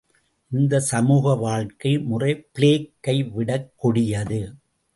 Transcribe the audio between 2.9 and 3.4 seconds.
கை